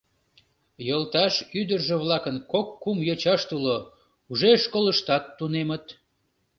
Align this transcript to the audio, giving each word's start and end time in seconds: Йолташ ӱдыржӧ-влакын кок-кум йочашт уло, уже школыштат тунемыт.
Йолташ 0.87 1.33
ӱдыржӧ-влакын 1.59 2.37
кок-кум 2.51 2.97
йочашт 3.07 3.49
уло, 3.57 3.77
уже 4.31 4.49
школыштат 4.63 5.23
тунемыт. 5.37 5.85